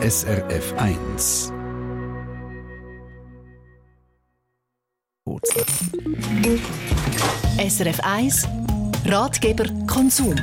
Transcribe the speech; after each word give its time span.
SRF 0.00 0.74
1. 0.76 1.52
SRF 7.58 7.98
1 8.04 8.48
Ratgeber 9.06 9.64
Konsum. 9.88 10.36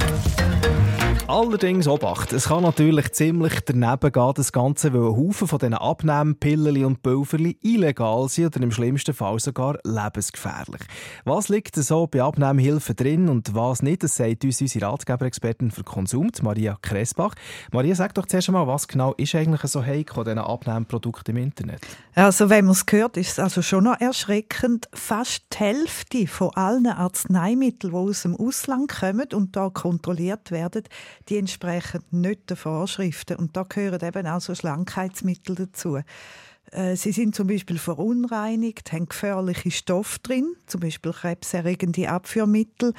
Allerdings 1.27 1.88
Obacht, 1.88 2.33
es 2.33 2.49
kann 2.49 2.62
natürlich 2.62 3.12
ziemlich 3.13 3.59
daneben 3.65 4.12
gehen, 4.12 4.31
das 4.35 4.51
Ganze, 4.51 4.94
weil 4.94 5.01
ein 5.01 5.17
Haufen 5.17 5.47
von 5.47 5.58
diesen 5.58 5.73
Abnehmpillen 5.73 6.85
und 6.85 7.01
Pulverli 7.01 7.58
illegal 7.63 8.29
sind 8.29 8.55
oder 8.55 8.63
im 8.63 8.69
schlimmsten 8.69 9.15
Fall 9.15 9.40
sogar 9.40 9.79
lebensgefährlich. 9.83 10.81
Was 11.23 11.49
liegt 11.49 11.76
so 11.77 12.05
bei 12.05 12.22
Abnehmhilfe 12.22 12.94
drin 12.94 13.27
und 13.27 13.55
was 13.55 13.81
nicht, 13.81 14.03
das 14.03 14.17
sagt 14.17 14.46
uns 14.46 14.62
unsere 14.62 14.85
Ratgeberexpertin 14.85 15.72
für 15.72 15.83
Konsum, 15.83 16.30
Maria 16.44 16.77
Kressbach. 16.80 17.34
Maria, 17.71 17.95
sag 17.95 18.13
doch 18.13 18.27
zuerst 18.27 18.49
einmal, 18.49 18.67
was 18.67 18.88
genau 18.88 19.13
ist 19.13 19.34
eigentlich 19.34 19.62
so 19.71 19.84
heikel 19.84 20.20
an 20.20 20.26
diesen 20.26 20.39
Abnehmprodukten 20.39 21.36
im 21.36 21.44
Internet? 21.44 21.81
Also 22.14 22.52
wenn 22.52 22.66
man 22.66 22.73
es 22.73 22.86
hört, 22.88 23.17
ist 23.17 23.31
es 23.31 23.39
also 23.39 23.64
schon 23.64 23.86
noch 23.86 24.00
erschreckend. 24.00 24.88
Fast 24.94 25.42
die 25.53 25.58
Hälfte 25.58 26.28
von 26.28 26.52
allen 26.53 26.86
Arzneimitteln, 26.86 27.94
die 27.94 27.98
aus 27.98 28.22
dem 28.22 28.36
Ausland 28.36 28.92
kommen 28.92 29.28
und 29.34 29.55
da 29.55 29.70
kontrolliert 29.70 30.52
werden, 30.52 30.84
die 31.30 31.38
entsprechen 31.38 32.04
nicht 32.12 32.50
den 32.50 32.58
Vorschriften. 32.58 33.38
Und 33.38 33.56
da 33.56 33.64
gehören 33.64 34.02
eben 34.02 34.28
auch 34.28 34.42
so 34.42 34.56
Schlankheitsmittel 34.56 35.56
dazu. 35.56 36.00
Äh, 36.72 36.96
sie 36.96 37.12
sind 37.12 37.36
zum 37.36 37.48
Beispiel 37.48 37.78
verunreinigt, 37.78 38.92
haben 38.92 39.08
gefährliche 39.08 39.72
Stoffe 39.72 40.20
drin, 40.23 40.56
zum 40.66 40.82
Beispiel 40.82 41.12
krebserregende 41.12 42.09
Abführmittel. 42.09 42.94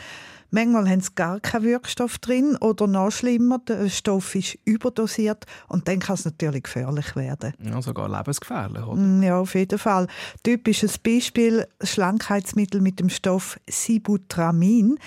Manchmal 0.50 0.88
haben 0.88 1.00
sie 1.00 1.10
gar 1.14 1.40
keinen 1.40 1.64
Wirkstoff 1.64 2.18
drin 2.18 2.56
oder 2.56 2.86
noch 2.86 3.10
schlimmer, 3.10 3.58
der 3.58 3.88
Stoff 3.88 4.34
ist 4.36 4.56
überdosiert 4.64 5.44
und 5.68 5.88
dann 5.88 5.98
kann 5.98 6.14
es 6.14 6.24
natürlich 6.24 6.62
gefährlich 6.62 7.16
werden. 7.16 7.52
Ja, 7.58 7.82
sogar 7.82 8.08
lebensgefährlich, 8.08 8.84
oder? 8.84 9.00
Mm, 9.00 9.22
ja, 9.22 9.40
auf 9.40 9.54
jeden 9.54 9.78
Fall. 9.78 10.06
Typisches 10.44 10.98
Beispiel, 10.98 11.66
Schlankheitsmittel 11.82 12.80
mit 12.80 13.00
dem 13.00 13.08
Stoff 13.08 13.58
Sibutramin. 13.68 14.98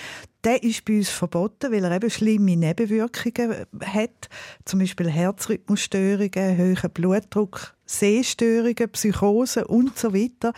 Der 0.46 0.64
ist 0.64 0.86
bei 0.86 0.98
uns 0.98 1.10
verboten, 1.10 1.72
weil 1.72 1.84
er 1.84 1.92
eben 1.92 2.10
schlimme 2.10 2.56
Nebenwirkungen 2.56 3.66
hat, 3.84 4.30
zum 4.64 4.80
Beispiel 4.80 5.10
Herzrhythmusstörungen, 5.10 6.58
hohen 6.58 6.92
Blutdruck, 6.94 7.76
Sehstörungen, 7.86 8.90
Psychosen 8.92 9.64
und 9.64 9.98
so 9.98 10.14
weiter. 10.14 10.54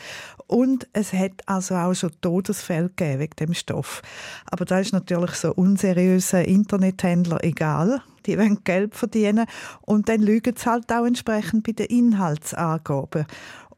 Und 0.46 0.88
es 0.94 1.14
hat 1.14 1.42
also 1.48 1.76
auch 1.76 1.96
schon 1.96 2.12
Todesfälle 2.22 2.90
gegeben 2.90 3.22
wegen 3.22 3.36
dem 3.40 3.54
Stoff. 3.56 4.04
Aber 4.52 4.66
da 4.66 4.80
ist 4.80 4.94
natürlich 4.94 5.32
so 5.32 5.52
unseriösen 5.54 6.46
Internethändler 6.46 7.44
egal. 7.44 8.04
Die 8.28 8.38
wollen 8.38 8.64
Geld 8.64 8.94
verdienen 8.94 9.48
und 9.82 10.10
dann 10.10 10.22
lügen 10.22 10.56
sie 10.56 10.70
halt 10.70 10.92
auch 10.92 11.06
entsprechend 11.06 11.66
bei 11.66 11.72
den 11.72 11.88
Inhaltsangaben. 11.88 13.26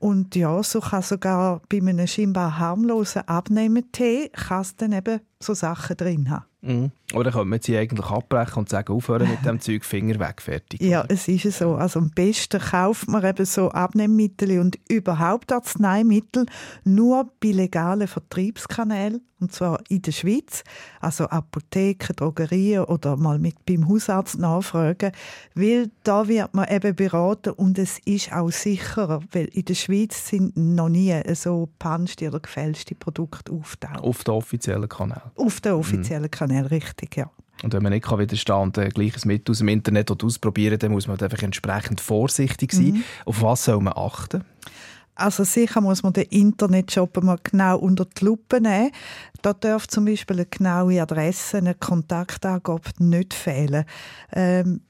Und 0.03 0.35
ja, 0.35 0.61
so 0.63 0.81
kann 0.81 1.01
sogar 1.01 1.61
bei 1.69 1.77
einem 1.77 2.07
scheinbar 2.07 2.59
harmlosen 2.59 3.25
Abnehmtee 3.25 4.27
kann 4.33 4.59
es 4.59 4.75
dann 4.75 4.91
eben 4.91 5.21
so 5.39 5.53
Sachen 5.53 5.95
drin 5.95 6.29
haben. 6.29 6.43
Mhm. 6.63 6.91
Oder 7.13 7.31
könnte 7.31 7.45
man 7.45 7.61
sie 7.61 7.77
eigentlich 7.77 8.05
abbrechen 8.05 8.59
und 8.59 8.69
sagen, 8.69 8.93
aufhören 8.93 9.29
mit 9.29 9.45
dem 9.45 9.59
Zeug, 9.61 9.83
Finger 9.83 10.19
weg, 10.19 10.41
fertig? 10.41 10.81
Ja, 10.81 11.05
es 11.09 11.27
ist 11.27 11.57
so. 11.57 11.75
Also 11.75 11.99
am 11.99 12.09
besten 12.09 12.59
kauft 12.59 13.07
man 13.07 13.23
eben 13.23 13.45
so 13.45 13.69
Abnehmmittel 13.69 14.59
und 14.59 14.79
überhaupt 14.89 15.51
Arzneimittel 15.51 16.45
nur 16.85 17.29
bei 17.39 17.49
legalen 17.49 18.07
Vertriebskanälen, 18.07 19.21
und 19.39 19.51
zwar 19.51 19.81
in 19.89 20.01
der 20.01 20.13
Schweiz. 20.13 20.63
Also 21.01 21.25
Apotheken, 21.25 22.15
Drogerien 22.15 22.85
oder 22.85 23.17
mal 23.17 23.39
mit 23.39 23.65
beim 23.65 23.87
Hausarzt 23.89 24.39
nachfragen, 24.39 25.11
weil 25.53 25.91
da 26.03 26.27
wird 26.27 26.53
man 26.53 26.69
eben 26.69 26.95
beraten 26.95 27.51
und 27.51 27.77
es 27.77 27.99
ist 28.05 28.31
auch 28.31 28.51
sicherer, 28.51 29.21
weil 29.33 29.45
in 29.47 29.65
der 29.65 29.75
Schweiz 29.75 30.29
sind 30.29 30.55
noch 30.55 30.87
nie 30.87 31.13
so 31.33 31.67
panschte 31.77 32.29
oder 32.29 32.39
gefälschte 32.39 32.95
Produkte 32.95 33.51
auftaucht. 33.51 34.01
Auf 34.01 34.23
den 34.23 34.33
offiziellen 34.33 34.87
Kanal? 34.87 35.31
Auf 35.35 35.59
den 35.59 35.73
offiziellen 35.73 36.23
mhm. 36.23 36.31
Kanal, 36.31 36.52
richtig, 36.61 37.17
ja. 37.17 37.29
Und 37.61 37.73
wenn 37.73 37.83
man 37.83 37.93
nicht 37.93 38.09
widerstehen 38.09 38.71
kann 38.73 38.83
ein 38.83 38.89
gleiches 38.89 39.25
Mittel 39.25 39.51
aus 39.51 39.59
dem 39.59 39.67
Internet 39.67 40.11
ausprobieren 40.11 40.79
dann 40.79 40.91
muss 40.91 41.07
man 41.07 41.19
einfach 41.19 41.41
entsprechend 41.43 42.01
vorsichtig 42.01 42.73
sein. 42.73 42.93
Mhm. 42.93 43.03
Auf 43.25 43.41
was 43.41 43.65
soll 43.65 43.79
man 43.79 43.93
achten? 43.95 44.43
Also 45.15 45.43
sicher 45.43 45.79
muss 45.79 46.01
man 46.01 46.13
den 46.13 46.25
Internetshop 46.25 47.21
mal 47.23 47.37
genau 47.43 47.77
unter 47.77 48.05
die 48.05 48.25
Lupe 48.25 48.59
nehmen. 48.59 48.91
Da 49.43 49.53
darf 49.53 49.87
zum 49.87 50.05
Beispiel 50.05 50.37
eine 50.37 50.45
genaue 50.47 51.01
Adresse, 51.01 51.57
eine 51.57 51.75
Kontaktangabe 51.75 52.89
nicht 52.97 53.33
fehlen. 53.33 53.85
Ähm, 54.31 54.81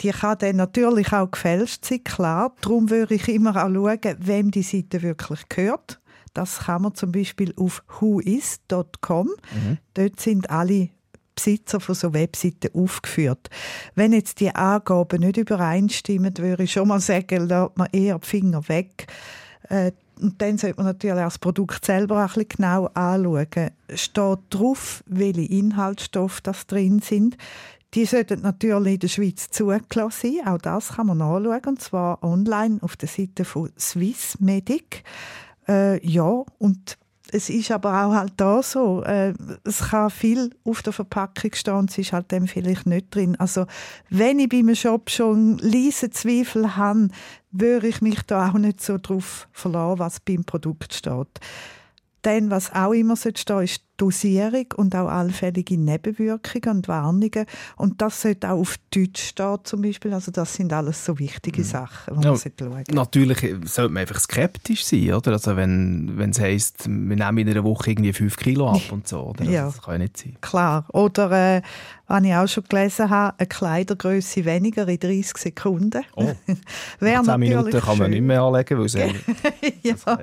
die 0.00 0.10
kann 0.10 0.38
dann 0.38 0.56
natürlich 0.56 1.12
auch 1.12 1.30
gefälscht 1.30 1.84
sein, 1.84 2.02
klar. 2.02 2.54
Darum 2.62 2.88
würde 2.88 3.14
ich 3.14 3.28
immer 3.28 3.50
auch 3.50 3.68
schauen, 3.68 4.16
wem 4.18 4.50
die 4.50 4.62
Seite 4.62 5.02
wirklich 5.02 5.46
gehört. 5.50 5.99
Das 6.34 6.60
kann 6.60 6.82
man 6.82 6.94
zum 6.94 7.12
Beispiel 7.12 7.52
auf 7.56 7.82
whois.com. 8.00 9.26
Mhm. 9.26 9.78
Dort 9.94 10.20
sind 10.20 10.50
alle 10.50 10.90
Besitzer 11.34 11.80
von 11.80 11.94
so 11.94 12.12
Webseiten 12.12 12.70
aufgeführt. 12.74 13.48
Wenn 13.94 14.12
jetzt 14.12 14.40
die 14.40 14.54
Angaben 14.54 15.20
nicht 15.20 15.38
übereinstimmen, 15.38 16.36
würde 16.36 16.64
ich 16.64 16.72
schon 16.72 16.88
mal 16.88 17.00
sagen, 17.00 17.48
lässt 17.48 17.76
man 17.76 17.88
eher 17.92 18.18
die 18.18 18.26
Finger 18.26 18.68
weg. 18.68 19.06
Äh, 19.68 19.92
und 20.20 20.40
dann 20.42 20.58
sollte 20.58 20.76
man 20.76 20.86
natürlich 20.86 21.16
auch 21.16 21.24
das 21.24 21.38
Produkt 21.38 21.84
selber 21.84 22.18
ein 22.18 22.26
bisschen 22.26 22.48
genau 22.48 22.86
anschauen. 22.92 23.70
Steht 23.94 24.38
drauf, 24.50 25.02
welche 25.06 25.40
Inhaltsstoffe 25.42 26.42
das 26.42 26.66
drin 26.66 27.00
sind. 27.00 27.38
Die 27.94 28.04
sollten 28.04 28.42
natürlich 28.42 28.94
in 28.94 29.00
der 29.00 29.08
Schweiz 29.08 29.48
zugelassen 29.50 30.34
sein. 30.36 30.46
Auch 30.46 30.58
das 30.58 30.90
kann 30.90 31.06
man 31.06 31.18
nachschauen, 31.18 31.64
und 31.66 31.80
zwar 31.80 32.22
online 32.22 32.78
auf 32.82 32.96
der 32.96 33.08
Seite 33.08 33.44
von 33.44 33.70
Swissmedic. 33.78 35.02
Äh, 35.70 36.04
ja, 36.04 36.44
und 36.58 36.98
es 37.32 37.48
ist 37.48 37.70
aber 37.70 38.04
auch 38.04 38.12
halt 38.12 38.32
da 38.36 38.60
so, 38.60 39.04
äh, 39.04 39.34
es 39.62 39.90
kann 39.90 40.10
viel 40.10 40.50
auf 40.64 40.82
der 40.82 40.92
Verpackung 40.92 41.52
stehen 41.54 41.74
und 41.74 41.90
es 41.90 41.98
ist 41.98 42.12
halt 42.12 42.32
dem 42.32 42.48
vielleicht 42.48 42.86
nicht 42.86 43.14
drin. 43.14 43.36
Also 43.36 43.66
wenn 44.08 44.40
ich 44.40 44.48
bei 44.48 44.58
einem 44.58 44.74
Shop 44.74 45.10
schon 45.10 45.58
leise 45.58 46.10
Zweifel 46.10 46.76
habe, 46.76 47.08
würde 47.52 47.86
ich 47.86 48.00
mich 48.00 48.20
da 48.22 48.50
auch 48.50 48.54
nicht 48.54 48.80
so 48.80 48.98
drauf 49.00 49.48
verlassen, 49.52 50.00
was 50.00 50.18
beim 50.18 50.44
Produkt 50.44 50.92
steht. 50.92 51.28
Dann, 52.22 52.50
was 52.50 52.72
auch 52.74 52.92
immer 52.92 53.16
stehen 53.16 53.34
sollte, 53.36 53.64
ist 53.64 53.82
Dosierung 54.00 54.66
und 54.76 54.96
auch 54.96 55.08
allfällige 55.08 55.76
Nebenwirkungen 55.76 56.78
und 56.78 56.88
Warnungen. 56.88 57.44
Und 57.76 58.00
das 58.00 58.22
sollte 58.22 58.50
auch 58.50 58.58
auf 58.58 58.76
Deutsch 58.90 59.22
stehen 59.22 59.58
zum 59.64 59.82
Beispiel. 59.82 60.14
Also 60.14 60.32
das 60.32 60.54
sind 60.54 60.72
alles 60.72 61.04
so 61.04 61.18
wichtige 61.18 61.60
mhm. 61.60 61.66
Sachen, 61.66 62.18
die 62.18 62.24
ja, 62.24 62.32
man 62.32 62.40
schauen 62.58 62.84
Natürlich 62.92 63.38
sollte 63.64 63.92
man 63.92 64.00
einfach 64.00 64.18
skeptisch 64.18 64.84
sein, 64.84 65.12
oder? 65.12 65.32
Also 65.32 65.54
wenn, 65.56 66.12
wenn 66.16 66.30
es 66.30 66.40
heisst, 66.40 66.88
wir 66.88 67.16
nehmen 67.16 67.38
in 67.38 67.50
einer 67.50 67.64
Woche 67.64 67.90
irgendwie 67.90 68.14
5 68.14 68.36
Kilo 68.36 68.70
ab 68.70 68.80
und 68.90 69.06
so. 69.06 69.20
Oder? 69.20 69.40
Also 69.40 69.52
ja, 69.52 69.64
das 69.66 69.82
kann 69.82 69.94
ja 69.94 69.98
nicht 69.98 70.16
sein. 70.16 70.36
Klar. 70.40 70.86
Oder, 70.92 71.56
äh, 71.56 71.62
was 72.10 72.24
ich 72.24 72.34
auch 72.34 72.48
schon 72.48 72.64
gelesen 72.68 73.08
habe, 73.08 73.38
eine 73.38 73.46
Kleidergröße 73.46 74.44
weniger 74.44 74.88
in 74.88 74.98
30 74.98 75.36
Sekunden. 75.36 76.04
Oh. 76.16 76.32
10 76.98 77.38
Minuten 77.38 77.80
kann 77.80 77.98
man 77.98 78.10
nicht 78.10 78.22
mehr 78.22 78.42
anlegen, 78.42 78.78
weil 78.78 78.86
es 78.86 78.94
ja, 79.82 80.18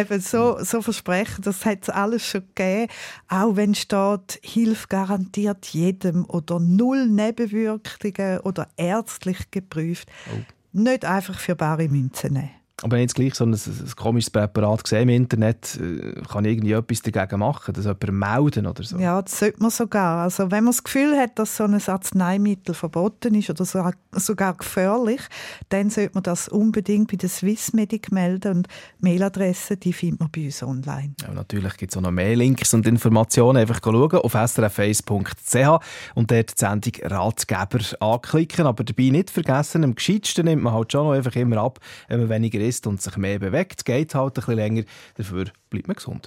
eben 0.00 0.20
so, 0.20 0.58
so 0.64 0.80
versprechen, 0.80 1.42
das 1.42 1.64
hat 1.66 1.82
es 1.82 1.90
alles 1.90 2.26
schon 2.26 2.42
gegeben. 2.54 2.90
Auch 3.28 3.56
wenn 3.56 3.74
steht, 3.74 4.40
Hilfe 4.42 4.88
garantiert 4.88 5.66
jedem 5.66 6.24
oder 6.24 6.60
null 6.60 7.06
Nebenwirkungen 7.06 8.40
oder 8.40 8.68
ärztlich 8.76 9.50
geprüft. 9.50 10.08
Oh. 10.32 10.38
Nicht 10.72 11.04
einfach 11.04 11.38
für 11.38 11.56
bare 11.56 11.88
Münzen 11.88 12.34
nehmen. 12.34 12.50
Aber 12.82 12.92
wenn 12.92 12.98
ich 12.98 13.04
jetzt 13.04 13.14
gleich 13.14 13.34
so 13.34 13.44
ein, 13.44 13.54
ein 13.54 13.92
komisches 13.96 14.28
Präparat 14.28 14.86
sehe 14.86 15.00
im 15.00 15.08
Internet, 15.08 15.80
äh, 15.80 16.20
kann 16.30 16.44
ich 16.44 16.52
irgendwie 16.52 16.72
etwas 16.72 17.00
dagegen 17.00 17.40
machen, 17.40 17.72
das 17.72 17.86
jemand 17.86 18.12
melden 18.12 18.66
oder 18.66 18.82
so? 18.82 18.98
Ja, 18.98 19.22
das 19.22 19.38
sollte 19.38 19.62
man 19.62 19.70
sogar. 19.70 20.24
Also 20.24 20.50
wenn 20.50 20.64
man 20.64 20.72
das 20.72 20.84
Gefühl 20.84 21.16
hat, 21.16 21.38
dass 21.38 21.56
so 21.56 21.64
ein 21.64 21.74
Arzneimittel 21.74 22.74
verboten 22.74 23.34
ist 23.34 23.48
oder 23.48 23.64
sogar 23.64 24.54
gefährlich, 24.54 25.22
dann 25.70 25.88
sollte 25.88 26.12
man 26.14 26.22
das 26.24 26.48
unbedingt 26.48 27.10
bei 27.10 27.16
der 27.16 27.30
Swissmedic 27.30 28.12
melden 28.12 28.58
und 28.58 28.68
Mailadresse, 29.00 29.78
die 29.78 29.94
findet 29.94 30.20
man 30.20 30.30
bei 30.30 30.44
uns 30.44 30.62
online. 30.62 31.14
Ja, 31.22 31.32
natürlich 31.32 31.78
gibt 31.78 31.92
es 31.92 31.96
auch 31.96 32.02
noch 32.02 32.10
mehr 32.10 32.36
Links 32.36 32.74
und 32.74 32.86
Informationen. 32.86 33.56
Einfach 33.56 33.80
schauen 33.82 34.18
auf 34.18 34.34
srf1.ch 34.34 35.80
und 36.14 36.30
dort 36.30 36.50
die 36.50 36.60
Sendung 36.60 36.92
Ratgeber 37.04 37.78
anklicken. 38.00 38.66
Aber 38.66 38.84
dabei 38.84 39.08
nicht 39.08 39.30
vergessen, 39.30 39.82
am 39.82 39.94
gescheitsten 39.94 40.44
nimmt 40.44 40.62
man 40.62 40.74
halt 40.74 40.92
schon 40.92 41.06
noch 41.06 41.12
einfach 41.12 41.34
immer 41.36 41.56
ab, 41.56 41.80
wenn 42.08 42.20
man 42.20 42.28
weniger 42.28 42.65
isst 42.66 42.86
und 42.86 43.00
sich 43.00 43.16
mehr 43.16 43.38
bewegt, 43.38 43.84
geht 43.84 44.14
halt 44.14 44.32
ein 44.32 44.34
bisschen 44.34 44.54
länger. 44.54 44.82
Dafür 45.16 45.46
bleibt 45.70 45.88
man 45.88 45.96
gesund. 45.96 46.26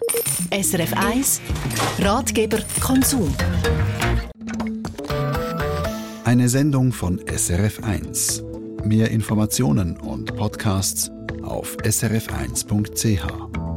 SRF 0.51 0.94
1 0.94 1.41
Ratgeber 2.00 2.59
Konsum. 2.80 3.33
Eine 6.24 6.50
Sendung 6.50 6.91
von 6.91 7.19
SRF 7.27 7.83
1. 7.83 8.44
Mehr 8.83 9.12
Informationen 9.12 9.97
und 9.97 10.36
Podcasts 10.36 11.12
auf 11.44 11.75
srf1.ch. 11.77 13.69